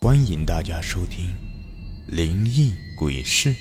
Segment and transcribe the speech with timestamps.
[0.00, 1.26] 欢迎大家收听
[2.06, 3.52] 《灵异鬼事》，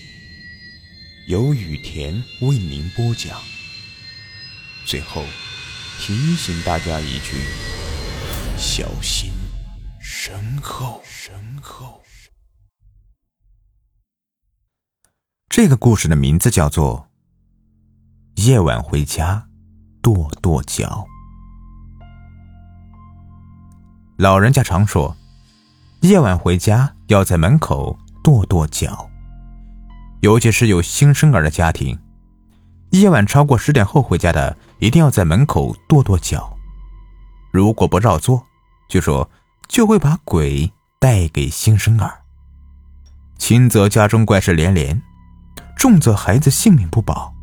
[1.27, 3.41] 由雨田为您播讲。
[4.85, 5.25] 最后
[5.99, 7.37] 提醒大家一句：
[8.55, 9.31] 小心
[9.99, 11.01] 身后。
[11.03, 12.03] 身后。
[15.49, 17.09] 这个故事的名字叫做
[18.47, 19.49] 《夜晚回家
[20.03, 21.07] 跺跺脚》。
[24.19, 25.17] 老人家常说。
[26.07, 29.09] 夜晚回家要在门口跺跺脚，
[30.21, 31.99] 尤其是有新生儿的家庭，
[32.91, 36.57] 夜晚超过十点后回家的，一定要在门口跺跺脚。
[37.51, 38.41] 如果不照做，
[38.87, 39.29] 据说
[39.67, 42.21] 就会把鬼带给新生儿，
[43.37, 45.01] 轻则家中怪事连连，
[45.75, 47.33] 重则孩子性命不保。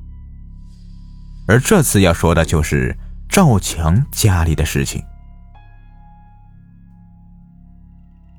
[1.46, 2.96] 而这次要说的就是
[3.28, 5.04] 赵强家里的事情。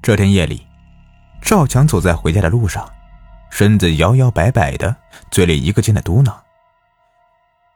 [0.06, 0.64] 这天夜里，
[1.42, 2.88] 赵强走在回家的路上，
[3.50, 4.96] 身子摇摇摆摆的，
[5.32, 6.32] 嘴里一个劲的嘟囔：“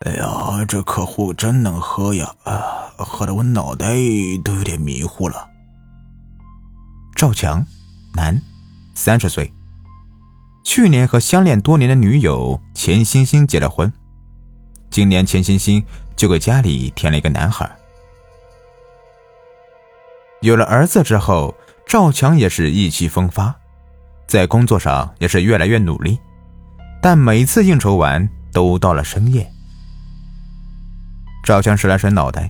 [0.05, 2.31] 哎呀，这客户真能喝呀！
[2.43, 3.95] 啊，喝的我脑袋
[4.43, 5.49] 都有点迷糊了。”
[7.17, 7.65] 赵强，
[8.13, 8.39] 男，
[8.93, 9.51] 三十岁，
[10.63, 13.91] 去年和相恋多年的女友钱欣欣结了婚，
[14.91, 15.83] 今年钱欣欣
[16.15, 17.67] 就给家里添了一个男孩。
[20.41, 21.55] 有了儿子之后。
[21.89, 23.55] 赵强也是意气风发，
[24.27, 26.19] 在工作上也是越来越努力，
[27.01, 29.51] 但每次应酬完都到了深夜。
[31.43, 32.47] 赵强伸了伸脑袋，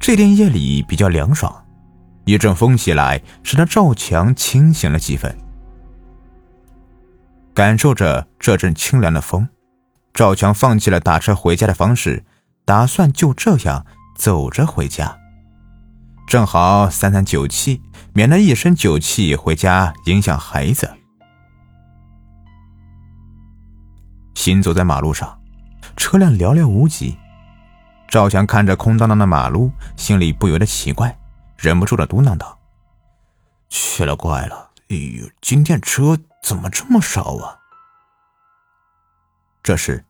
[0.00, 1.54] 这天夜里比较凉爽，
[2.24, 5.36] 一阵风袭来，使得赵强清醒了几分。
[7.52, 9.46] 感受着这阵清凉的风，
[10.14, 12.24] 赵强放弃了打车回家的方式，
[12.64, 13.84] 打算就这样
[14.16, 15.18] 走着回家。
[16.26, 17.82] 正好散散酒气，
[18.12, 20.90] 免得一身酒气回家影响孩子。
[24.34, 25.40] 行走在马路上，
[25.96, 27.16] 车辆寥寥无几。
[28.08, 31.16] 赵强看着空荡荡的马路，心里不由得奇怪，
[31.56, 32.58] 忍不住的嘟囔道
[33.68, 37.58] ：“奇了怪了，哎呦，今天车怎么这么少啊？”
[39.62, 40.04] 这时，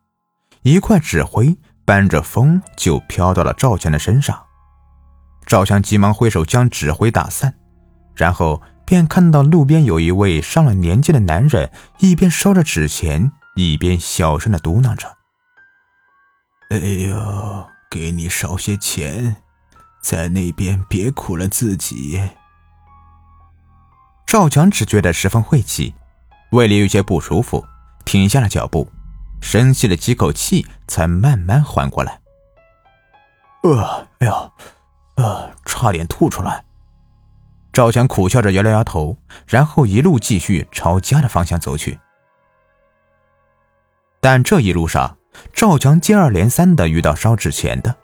[0.62, 4.46] 一块纸灰伴着风就飘到了赵强的身上。
[5.44, 7.58] 赵强急忙挥手将纸灰打散，
[8.20, 15.16] 然后便看到路边有一位上了年纪的男人，一边烧着纸钱，一边小声的嘟囔着
[16.68, 19.36] ：“哎呦，给你烧些钱，
[20.02, 22.20] 在那边别苦了自己。”
[24.28, 25.94] 赵强只觉得十分晦气，
[26.50, 27.64] 胃里有些不舒服，
[28.04, 28.92] 停下了脚步，
[29.40, 32.20] 深吸了几口气，才慢慢缓过来。
[33.64, 34.52] “呃，哎呀！”
[35.16, 36.62] 呃，差点吐出来。
[37.80, 41.98] 赵强苦笑着摇了摇头，然后一路继续朝家的方向走去。
[44.20, 45.16] 但这一路上，
[45.54, 47.96] 赵强接二连三的遇到烧纸钱的，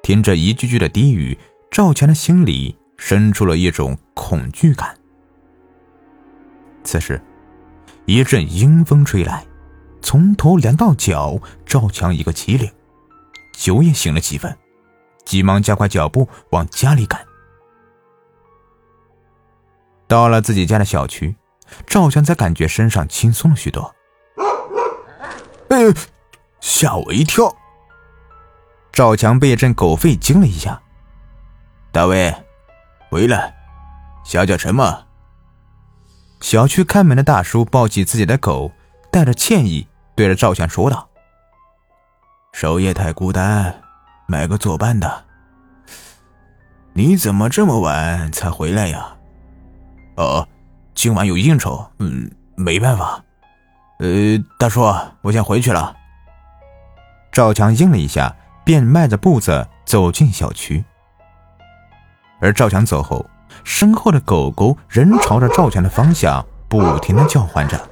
[0.00, 1.36] 听着一句句的低语，
[1.72, 4.96] 赵强的心里生出了一种恐惧感。
[6.84, 7.20] 此时，
[8.06, 9.44] 一阵阴风吹来，
[10.00, 12.70] 从头凉到脚，赵强一个机灵，
[13.54, 14.56] 酒也醒了几分。
[15.24, 17.20] 急忙加快脚步往家里赶。
[20.10, 21.36] 到了自己家的小区，
[21.86, 23.94] 赵强才感觉身上轻松了许多。
[25.68, 25.84] 哎，
[26.60, 27.54] 吓我一跳！
[28.90, 30.82] 赵强被一阵狗吠惊了一下。
[31.92, 32.34] 大卫，
[33.08, 33.54] 回来，
[34.24, 35.06] 想叫什么？
[36.40, 38.72] 小区看门的大叔抱起自己的狗，
[39.12, 41.08] 带着歉意对着赵强说道
[42.52, 43.80] ：“守夜太孤单。”
[44.26, 45.24] 买个作伴的，
[46.94, 49.16] 你怎么这么晚才回来呀？
[50.20, 50.46] 哦，
[50.94, 53.24] 今晚有应酬，嗯，没办法。
[54.00, 54.82] 呃，大叔，
[55.22, 55.96] 我先回去了。
[57.32, 60.84] 赵强应了一下，便迈着步子走进小区。
[62.38, 63.24] 而赵强走后，
[63.64, 67.88] 身后的狗狗仍朝着赵强的方向不停的叫唤着，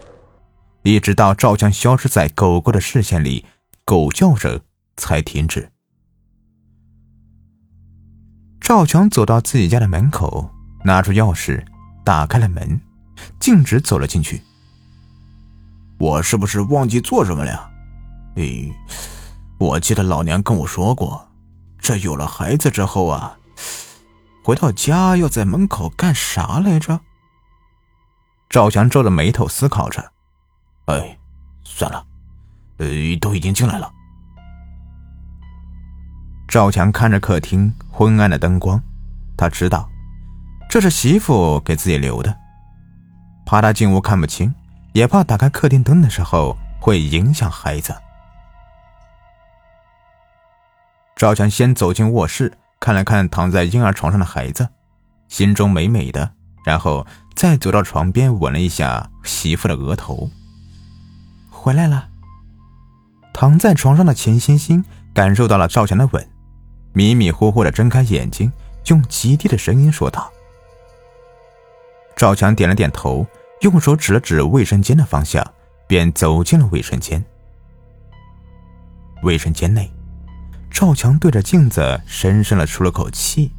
[0.82, 3.46] 一直到赵强消失在狗狗的视线里，
[3.86, 4.60] 狗叫声
[4.98, 5.70] 才停止。
[8.60, 10.50] 赵强走到自己家的门口，
[10.84, 11.64] 拿出钥匙，
[12.08, 12.80] 打开了门，
[13.38, 14.42] 径直走了进去。
[15.98, 17.70] 我是不是忘记做什么了呀？
[18.36, 18.66] 哎，
[19.58, 21.28] 我记得老娘跟我说过，
[21.78, 23.36] 这有了孩子之后啊，
[24.42, 26.98] 回到家要在门口干啥来着？
[28.48, 30.12] 赵强皱着眉头思考着。
[30.86, 31.18] 哎，
[31.62, 32.06] 算了，
[32.78, 32.86] 呃，
[33.20, 33.92] 都已经进来了。
[36.48, 38.82] 赵强看着客厅昏暗的灯光，
[39.36, 39.90] 他知道
[40.68, 42.36] 这是媳妇给自己留的，
[43.46, 44.54] 怕他进屋看不清，
[44.92, 47.96] 也怕打开客厅灯的时候会影响孩子。
[51.16, 54.68] 赵强先走进卧室，看了看躺在婴儿床上的孩子，
[55.28, 56.30] 心中美美的，
[56.64, 60.30] 然后再走到床边吻了一下媳妇的额头。
[61.50, 62.08] 回来了。
[63.32, 66.28] 躺在床上的钱欣欣感受到了赵强的吻，
[66.92, 68.52] 迷迷糊糊的睁开眼睛，
[68.86, 70.30] 用极低的声音说道
[72.18, 73.24] ：“赵强点了点头，
[73.60, 75.54] 用手指了指卫生间的方向，
[75.86, 77.24] 便走进了卫生间。
[79.22, 79.88] 卫生间内，
[80.68, 83.52] 赵强对着镜子深深的出了口气，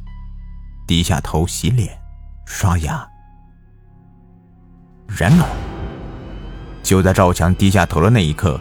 [0.86, 1.98] 低下头洗脸、
[2.44, 3.08] 刷牙。
[5.08, 5.46] 然而，
[6.82, 8.60] 就在赵强低下头的那一刻。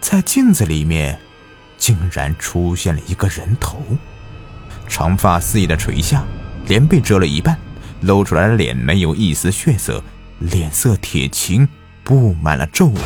[0.00, 1.16] 在镜子里面，
[1.78, 3.78] 竟然出现了一个人头，
[4.88, 6.24] 长发肆意的垂下，
[6.66, 7.56] 脸被遮了一半，
[8.00, 10.02] 露出来的脸没有一丝血色，
[10.38, 11.68] 脸色铁青，
[12.04, 13.02] 布满了皱纹。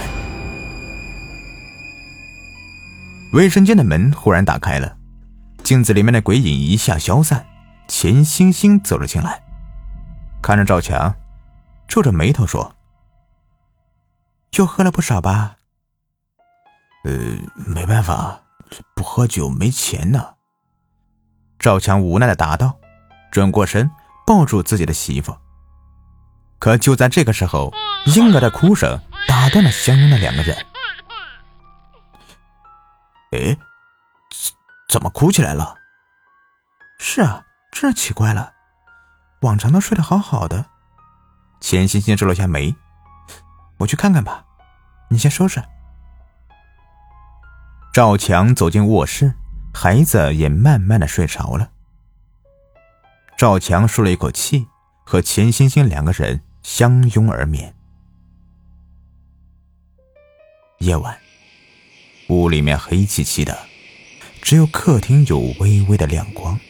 [3.32, 4.96] 卫生间的门忽然打开了，
[5.62, 7.46] 镜子里面的鬼影一下消散，
[7.86, 9.42] 钱星星走了进来，
[10.42, 11.14] 看着赵强，
[11.86, 12.74] 皱着眉头说
[14.58, 15.56] ：“又喝了不少吧？”
[17.04, 17.12] 呃，
[17.54, 18.42] 没办法，
[18.94, 20.34] 不喝酒没钱呢。
[21.58, 22.78] 赵强无奈的答道，
[23.30, 23.90] 转过身
[24.26, 25.36] 抱住自己的媳妇。
[26.58, 27.72] 可就在这个时候，
[28.06, 30.56] 婴儿的哭声打断了相拥的两个人。
[33.32, 33.56] 哎，
[34.88, 35.74] 怎么哭起来了？
[36.98, 38.52] 是啊，这奇怪了，
[39.40, 40.66] 往常都睡得好好的。
[41.60, 42.74] 钱欣欣皱了下眉，
[43.78, 44.44] 我去看看吧，
[45.08, 45.62] 你先收拾。
[47.92, 49.32] 赵强走进卧室，
[49.72, 51.70] 孩子也慢慢的睡着了。
[53.40, 54.66] 赵强舒了一口气，
[55.02, 57.74] 和钱欣欣两个人相拥而眠。
[60.80, 61.18] 夜晚，
[62.28, 63.58] 屋里面黑漆漆的，
[64.42, 66.60] 只有客厅有微微的亮光。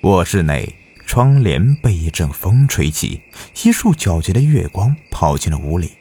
[0.00, 3.20] 卧室内窗帘被一阵风吹起，
[3.64, 5.92] 一束皎洁的月光跑进了屋里。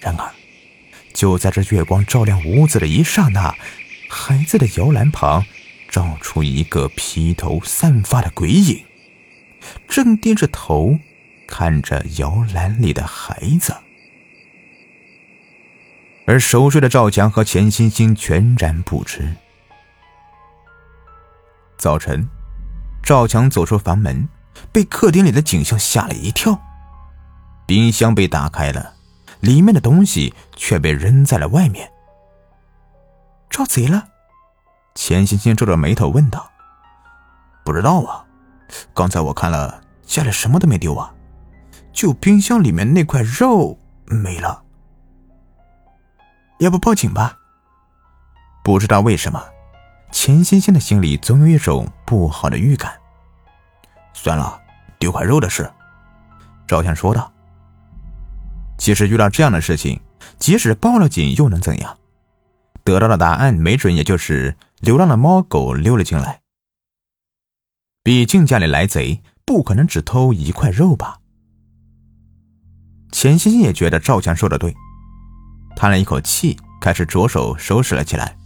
[0.00, 0.32] 然而。
[1.12, 3.54] 就在这月光照亮屋子的一刹那，
[4.08, 5.44] 孩子的摇篮旁
[5.88, 8.84] 照出一个披头散发的鬼影，
[9.88, 10.98] 正低着头
[11.46, 13.74] 看着摇篮里的孩子。
[16.26, 19.34] 而熟睡的赵强和钱欣欣全然不知。
[21.78, 22.28] 早晨，
[23.02, 24.28] 赵强走出房门，
[24.70, 26.60] 被客厅里的景象吓了一跳，
[27.66, 28.94] 冰箱被打开了。
[29.40, 31.88] 里面的东西却被扔在了外面。
[33.48, 34.08] 招贼了？
[35.00, 36.50] 钱欣欣皱着眉头问道
[37.64, 38.26] ：“不知道啊，
[38.92, 41.14] 刚才我看了，家里什么都没丢啊，
[41.92, 44.60] 就冰箱里面那块肉没了。
[46.58, 47.38] 要不报警吧？”
[48.64, 49.40] 不知道为什么，
[50.10, 52.92] 钱欣欣的心里总有一种不好的预感。
[54.12, 54.60] 算了，
[54.98, 55.72] 丢块肉的事。”
[56.66, 57.32] 赵强说道。
[58.76, 60.00] 其实遇到这样的事情，
[60.38, 61.96] 即使报了警又能怎样？
[62.82, 66.42] 得到的答案没准也就是流浪的猫狗溜了进来。
[68.02, 71.20] 毕竟家里来贼，不可能只偷一块肉吧？
[73.12, 74.74] 钱欣欣也觉得赵强说的对，
[75.76, 78.36] 叹了一口气，开始着手收拾了起来。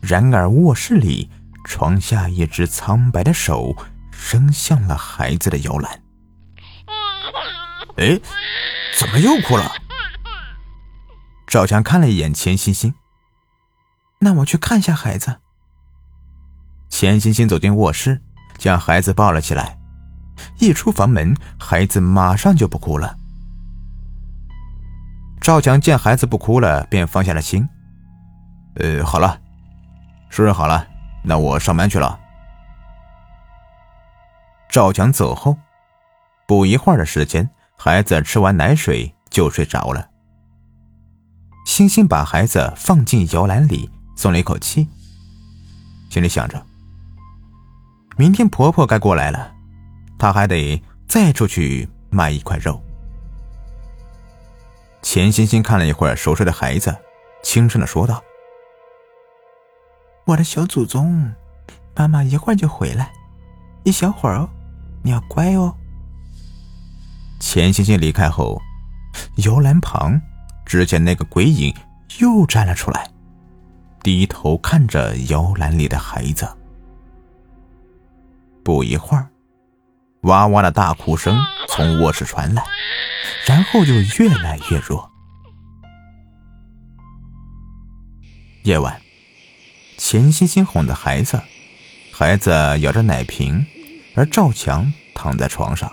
[0.00, 1.30] 然而卧室里，
[1.64, 3.76] 床下一只苍白的手
[4.10, 6.02] 伸向了孩子的摇篮。
[7.96, 8.20] 哎。
[8.94, 9.72] 怎么又哭了？
[11.46, 12.94] 赵强看了一眼钱欣欣，
[14.24, 15.40] 那我去看一下孩子。
[16.88, 18.22] 钱欣欣走进卧室，
[18.56, 19.76] 将孩子抱了起来。
[20.60, 23.16] 一出房门，孩子马上就不哭了。
[25.40, 27.68] 赵强见孩子不哭了，便放下了心。
[28.76, 29.40] 呃，好了，
[30.30, 30.86] 收拾好了，
[31.24, 32.20] 那我上班去了。
[34.68, 35.58] 赵强走后，
[36.46, 37.50] 不一会儿的时间。
[37.76, 40.08] 孩子吃完奶水就睡着了。
[41.66, 44.88] 星星把孩子放进摇篮里，松了一口气，
[46.10, 46.64] 心里想着：
[48.16, 49.52] 明天婆婆该过来了，
[50.18, 52.80] 她还得再出去卖一块肉。
[55.02, 56.96] 钱星星看了一会儿熟睡的孩子，
[57.42, 58.22] 轻声的说道
[60.24, 61.32] ：“我的小祖宗，
[61.96, 63.12] 妈妈一会儿就回来，
[63.82, 64.48] 一小会儿哦，
[65.02, 65.74] 你要乖哦。”
[67.40, 68.62] 钱欣欣离开后，
[69.38, 70.20] 摇篮旁
[70.64, 71.74] 之前那个鬼影
[72.20, 73.10] 又站了出来，
[74.02, 76.48] 低头看着摇篮里的孩子。
[78.64, 79.28] 不一会儿，
[80.22, 82.64] 哇哇的大哭声从卧室传来，
[83.46, 85.10] 然后就越来越弱。
[88.64, 89.00] 夜晚，
[89.96, 91.40] 钱欣欣哄着孩子，
[92.12, 93.66] 孩子咬着奶瓶，
[94.14, 95.92] 而赵强躺在床上。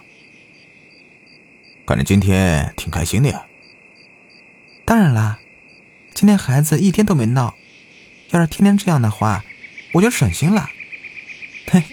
[1.85, 3.45] 看着今天挺开心的呀。
[4.85, 5.39] 当然啦，
[6.13, 7.55] 今天孩子一天都没闹，
[8.31, 9.43] 要是天天这样的话，
[9.93, 10.69] 我就省心了。
[11.67, 11.83] 嘿，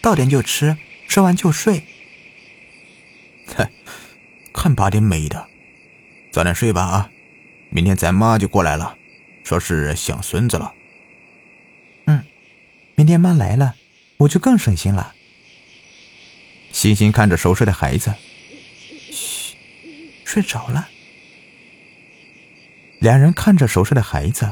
[0.00, 0.76] 到点就吃，
[1.08, 1.82] 吃完就睡。
[3.56, 3.68] 哼，
[4.52, 5.48] 看八点美的，
[6.30, 7.10] 早点睡吧啊！
[7.70, 8.96] 明天咱妈就过来了，
[9.44, 10.74] 说是想孙子了。
[12.06, 12.24] 嗯，
[12.94, 13.76] 明天妈来了，
[14.18, 15.14] 我就更省心了。
[16.72, 18.14] 欣欣看着熟睡的孩子。
[19.10, 19.56] 嘘
[20.24, 20.88] 睡着了，
[23.00, 24.48] 两人看着熟睡的孩子，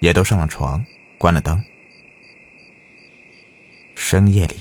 [0.00, 0.84] 也都上了床，
[1.16, 1.62] 关了灯。
[3.94, 4.56] 深夜里，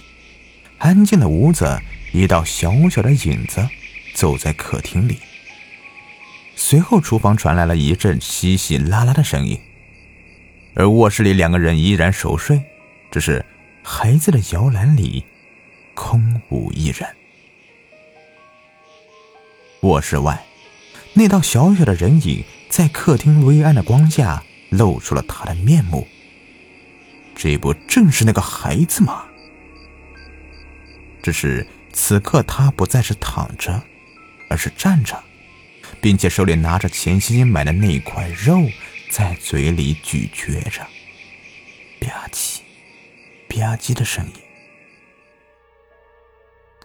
[0.77, 1.79] 安静的屋子，
[2.11, 3.67] 一道小小的影子
[4.13, 5.19] 走在客厅里。
[6.55, 9.59] 随后，厨房传来了一阵稀稀拉拉的声音，
[10.73, 12.61] 而卧室里两个人依然熟睡，
[13.11, 13.45] 只是
[13.83, 15.23] 孩子的摇篮里
[15.93, 17.07] 空无一人。
[19.81, 20.43] 卧室外。
[21.13, 26.07] 那道小小的人影在客厅微暗的光下露出了他的面目。
[27.35, 29.25] 这不正是那个孩子吗？
[31.21, 33.83] 只是此刻他不再是躺着，
[34.49, 35.21] 而是站着，
[36.01, 38.61] 并且手里拿着钱欣欣买的那块肉，
[39.11, 40.81] 在嘴里咀嚼着，
[41.99, 42.59] 吧唧
[43.47, 44.33] 吧唧的声音。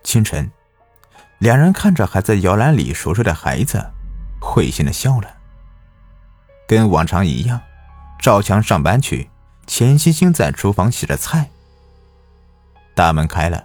[0.02, 0.50] 清晨，
[1.38, 3.92] 两人看着还在摇篮里熟睡的孩子。
[4.44, 5.36] 会心的笑了。
[6.66, 7.60] 跟往常一样，
[8.22, 9.28] 赵强上班去，
[9.66, 11.50] 钱欣欣在厨房洗着菜。
[12.94, 13.64] 大门开了，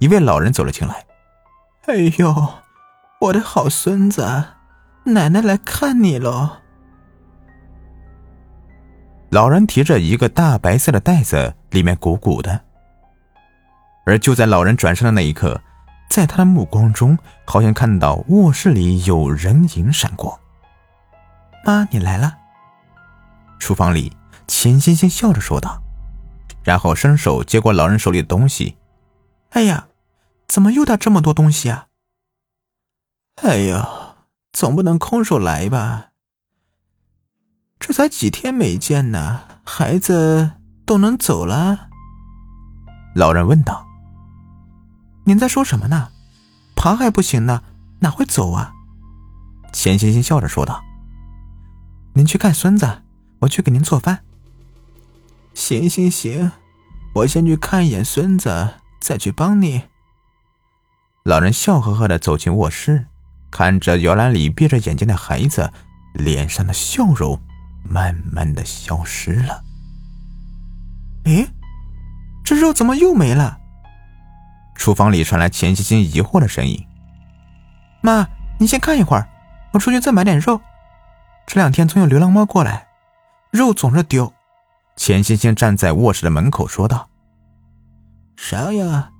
[0.00, 1.06] 一位老人走了进来。
[1.86, 2.54] “哎呦，
[3.20, 4.46] 我的好孙子，
[5.04, 6.56] 奶奶来看你喽！”
[9.30, 12.60] 老人提着一个大白色的袋子，里面鼓鼓的。
[14.06, 15.60] 而就在老人转身的那一刻。
[16.10, 20.38] 在他的目光中，好像看到卧室里有人影闪过。
[21.64, 22.38] 妈，你来了。
[23.64, 24.12] 厨房里，
[24.46, 25.82] 钱欣欣笑着说道，
[26.62, 28.76] 然后伸手接过老人手里的东西。
[29.52, 29.86] 哎呀，
[30.46, 31.86] 怎么又带这么多东西啊？
[33.36, 34.16] 哎呀，
[34.52, 36.10] 总不能空手来吧？
[37.78, 40.50] 这才几天没见呢，孩子
[40.84, 41.88] 都能走了？
[43.14, 43.86] 老人问道。
[45.24, 46.10] 您在说什么呢？
[46.76, 47.62] 爬还不行呢，
[48.00, 48.74] 哪会走啊？
[49.72, 50.84] 钱欣欣笑着说道
[52.12, 53.03] ：“您去看孙子，
[53.40, 54.24] 我去给您做饭。”
[55.54, 56.50] 行行行，
[57.14, 59.84] 我先去看一眼孙子，再去帮你。
[61.22, 63.06] 老人笑呵呵的走进卧室，
[63.50, 65.72] 看着摇篮里闭着眼睛的孩子，
[66.12, 67.40] 脸上的笑容
[67.82, 69.62] 慢慢的消失了。
[71.24, 71.46] 哎，
[72.44, 73.58] 这肉怎么又没了？
[74.74, 76.84] 厨房里传来钱欣欣疑惑的声音
[78.02, 79.28] ：“妈，你先看一会儿，
[79.72, 80.60] 我出去再买点肉。
[81.46, 82.83] 这两天总有流浪猫过来，
[83.54, 84.32] 肉总是丢。”
[84.98, 87.08] 钱星星站在卧室的门口说道
[88.34, 89.12] ：“啥呀？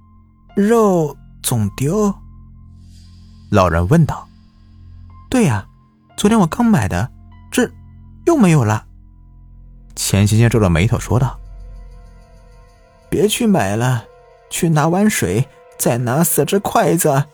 [0.57, 2.13] 肉总丢？”
[3.53, 4.29] 老人问道。
[5.31, 5.65] “对呀，
[6.17, 7.09] 昨天我刚买的，
[7.49, 7.71] 这
[8.27, 8.85] 又没有了。”
[9.95, 11.39] 钱星星皱着眉头说道
[13.09, 14.05] ：“别去买了。”
[14.51, 15.49] 去拿碗水，
[15.79, 17.25] 再拿四只筷子。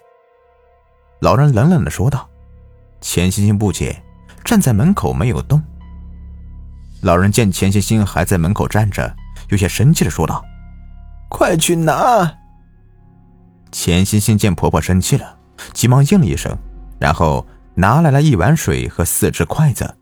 [1.19, 2.29] 老人冷冷的说道。
[3.03, 4.03] 钱星星不解，
[4.45, 5.63] 站在门口没有动。
[7.03, 9.15] 老人见钱欣欣还在门口站着，
[9.49, 10.45] 有些生气的说道
[11.31, 12.39] ：“快去拿！”
[13.73, 15.39] 钱欣欣见婆婆生气了，
[15.73, 16.57] 急忙应了一声，
[16.99, 19.97] 然后拿来了一碗水和四只筷子。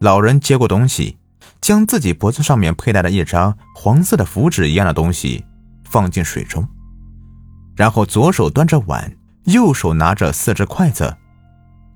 [0.00, 1.16] 老人接过东西。
[1.60, 5.44] 将自己脖子上面佩戴的一张黄色的符纸一样的东西
[5.84, 6.66] 放进水中，
[7.76, 11.14] 然后左手端着碗，右手拿着四只筷子，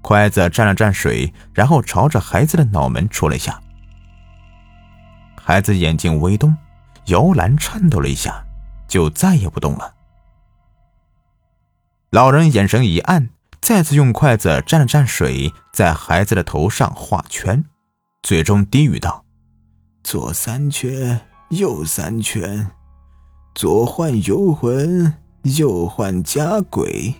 [0.04, 3.58] 筷子沾了沾水，然后朝着孩子的脑门戳了一下。
[5.34, 6.54] 孩子眼睛微动，
[7.06, 8.44] 摇篮颤抖了一下，
[8.86, 9.94] 就再也不动了。
[12.10, 13.30] 老人眼神一暗，
[13.62, 17.64] 再次用筷子沾了沾水，在孩子的头上画圈，
[18.22, 19.24] 最终低语道。
[20.02, 21.18] 左三圈，
[21.48, 22.70] 右三圈，
[23.54, 27.14] 左换游魂，右换家鬼，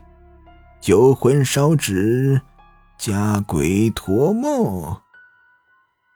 [0.85, 2.43] 游魂烧纸，
[2.99, 4.97] 家鬼托梦。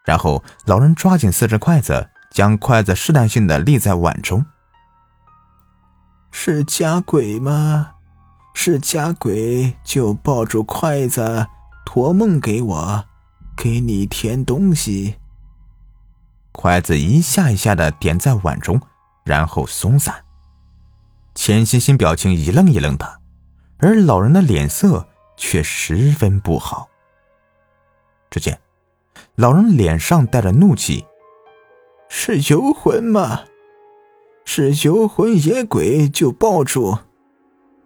[0.04, 4.47] 然后，老人抓紧四只筷子，将筷子试探性的立在碗中。
[6.30, 7.92] 是家鬼吗？
[8.54, 11.47] 是家鬼就抱住筷子
[11.85, 13.04] 托梦给我，
[13.56, 15.16] 给你添东西。
[16.52, 18.80] 筷子一下一下的点在碗中，
[19.25, 20.25] 然后松散。
[21.35, 23.20] 钱欣欣表情一愣一愣的，
[23.78, 25.06] 而老人的脸色
[25.38, 26.90] 却十分不好。
[28.28, 28.61] 只见
[29.37, 31.07] 老人脸上带着怒气
[32.11, 33.45] ：“是游魂吗？
[34.45, 36.99] 是游魂野鬼就抱住，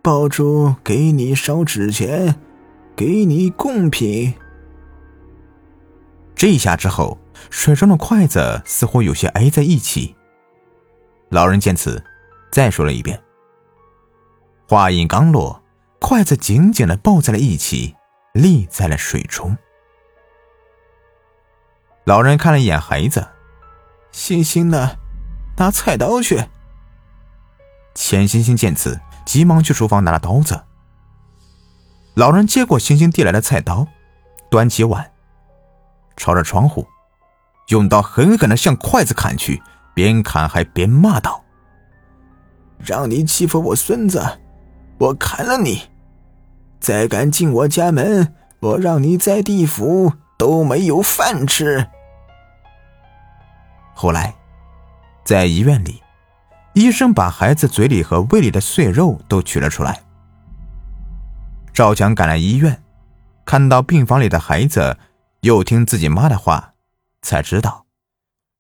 [0.03, 2.41] 抱住给你烧纸钱，
[2.97, 4.35] 给你贡品。”
[6.35, 7.19] 这一下之后，
[7.51, 10.17] 水中的筷子似乎有些挨在一起。
[11.29, 12.03] 老人见此，
[12.51, 13.23] 再说了一遍。
[14.69, 15.62] 话音刚落，
[16.03, 17.95] 筷子紧紧的抱在了一起，
[18.33, 19.57] 立在了水中。
[22.03, 23.29] 老人看了一眼孩子，
[24.11, 24.97] 星星呢？
[25.57, 26.45] 拿菜刀去。
[27.95, 30.61] 钱星星见此，急忙去厨房拿了刀子。
[32.15, 33.87] 老人接过星星递来的菜刀，
[34.51, 35.13] 端起碗，
[36.17, 36.85] 朝着窗户，
[37.69, 39.63] 用刀狠狠的向筷子砍去，
[39.95, 41.45] 边砍还边骂道
[42.85, 44.41] ：“让你欺负我孙子！”
[44.99, 45.92] 我砍了你！
[46.83, 51.87] 再敢进我家门，我让你在地府都没有饭吃。
[53.95, 54.35] 后来，
[55.25, 56.03] 在医院里，
[56.75, 60.03] 医生把孩子嘴里和胃里的碎肉都取了出来。
[61.73, 62.83] 赵强赶来医院，
[63.45, 64.99] 看到病房里的孩子，
[65.43, 66.75] 又听自己妈的话，
[67.23, 67.87] 才知道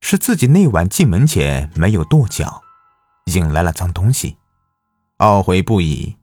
[0.01, 2.63] 是自己那晚进门前没有跺脚，
[3.25, 4.37] 引来了脏东西，
[5.19, 6.17] 懊悔不已。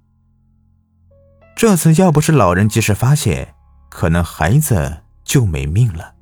[1.60, 3.54] 这次要不是老人及时发现，
[3.90, 6.14] 可能孩子就没命了。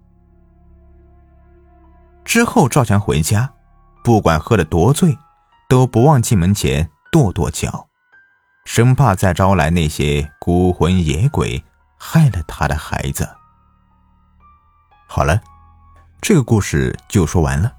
[2.25, 3.53] 之后赵强回家，
[4.03, 5.15] 不管喝得多醉，
[5.70, 7.88] 都不忘进门前跺跺脚，
[8.65, 11.63] 生怕再招来那些孤魂野鬼，
[12.00, 13.30] 害了他的孩子。
[15.08, 15.39] 好了，
[16.19, 17.71] 这个故事就说完了。